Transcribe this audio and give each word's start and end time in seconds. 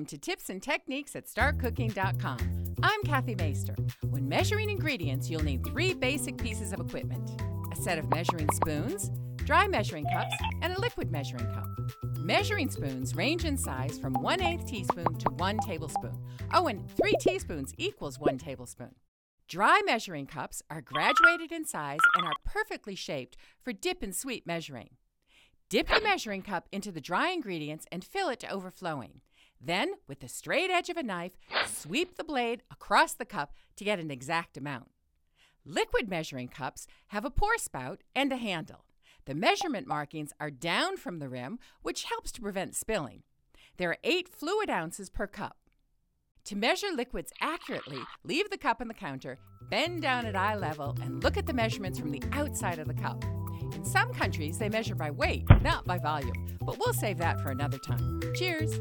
Welcome 0.00 0.18
to 0.18 0.30
Tips 0.30 0.48
and 0.48 0.62
Techniques 0.62 1.14
at 1.14 1.26
StartCooking.com. 1.26 2.74
I'm 2.82 3.02
Kathy 3.02 3.34
Maister. 3.34 3.76
When 4.08 4.26
measuring 4.26 4.70
ingredients, 4.70 5.28
you'll 5.28 5.44
need 5.44 5.62
three 5.62 5.92
basic 5.92 6.38
pieces 6.38 6.72
of 6.72 6.80
equipment 6.80 7.38
a 7.70 7.76
set 7.76 7.98
of 7.98 8.08
measuring 8.08 8.48
spoons, 8.54 9.10
dry 9.44 9.68
measuring 9.68 10.06
cups, 10.06 10.34
and 10.62 10.72
a 10.72 10.80
liquid 10.80 11.12
measuring 11.12 11.44
cup. 11.52 11.66
Measuring 12.16 12.70
spoons 12.70 13.14
range 13.14 13.44
in 13.44 13.58
size 13.58 13.98
from 13.98 14.14
1 14.14 14.40
8 14.40 14.66
teaspoon 14.66 15.18
to 15.18 15.28
1 15.32 15.58
tablespoon. 15.66 16.16
Oh, 16.54 16.66
and 16.68 16.90
3 16.92 17.12
teaspoons 17.20 17.74
equals 17.76 18.18
1 18.18 18.38
tablespoon. 18.38 18.94
Dry 19.48 19.82
measuring 19.84 20.24
cups 20.24 20.62
are 20.70 20.80
graduated 20.80 21.52
in 21.52 21.66
size 21.66 22.00
and 22.16 22.24
are 22.24 22.40
perfectly 22.46 22.94
shaped 22.94 23.36
for 23.62 23.74
dip 23.74 24.02
and 24.02 24.16
sweep 24.16 24.46
measuring. 24.46 24.88
Dip 25.68 25.88
the 25.88 26.00
measuring 26.00 26.40
cup 26.40 26.68
into 26.72 26.90
the 26.90 27.02
dry 27.02 27.28
ingredients 27.28 27.84
and 27.92 28.02
fill 28.02 28.30
it 28.30 28.40
to 28.40 28.50
overflowing. 28.50 29.20
Then, 29.60 29.92
with 30.08 30.20
the 30.20 30.28
straight 30.28 30.70
edge 30.70 30.88
of 30.88 30.96
a 30.96 31.02
knife, 31.02 31.36
sweep 31.66 32.16
the 32.16 32.24
blade 32.24 32.62
across 32.70 33.12
the 33.12 33.26
cup 33.26 33.52
to 33.76 33.84
get 33.84 33.98
an 33.98 34.10
exact 34.10 34.56
amount. 34.56 34.88
Liquid 35.64 36.08
measuring 36.08 36.48
cups 36.48 36.86
have 37.08 37.24
a 37.24 37.30
pour 37.30 37.58
spout 37.58 38.02
and 38.14 38.32
a 38.32 38.36
handle. 38.36 38.84
The 39.26 39.34
measurement 39.34 39.86
markings 39.86 40.32
are 40.40 40.50
down 40.50 40.96
from 40.96 41.18
the 41.18 41.28
rim, 41.28 41.58
which 41.82 42.04
helps 42.04 42.32
to 42.32 42.40
prevent 42.40 42.74
spilling. 42.74 43.22
There 43.76 43.90
are 43.90 43.98
eight 44.02 44.28
fluid 44.28 44.70
ounces 44.70 45.10
per 45.10 45.26
cup. 45.26 45.58
To 46.44 46.56
measure 46.56 46.88
liquids 46.90 47.32
accurately, 47.40 48.00
leave 48.24 48.48
the 48.48 48.56
cup 48.56 48.80
on 48.80 48.88
the 48.88 48.94
counter, 48.94 49.38
bend 49.68 50.00
down 50.02 50.24
at 50.24 50.34
eye 50.34 50.56
level, 50.56 50.96
and 51.02 51.22
look 51.22 51.36
at 51.36 51.46
the 51.46 51.52
measurements 51.52 51.98
from 51.98 52.10
the 52.10 52.22
outside 52.32 52.78
of 52.78 52.88
the 52.88 52.94
cup. 52.94 53.22
In 53.74 53.84
some 53.84 54.12
countries, 54.14 54.58
they 54.58 54.70
measure 54.70 54.94
by 54.94 55.10
weight, 55.10 55.44
not 55.60 55.84
by 55.84 55.98
volume, 55.98 56.58
but 56.62 56.78
we'll 56.78 56.94
save 56.94 57.18
that 57.18 57.40
for 57.40 57.50
another 57.50 57.78
time. 57.78 58.20
Cheers! 58.34 58.80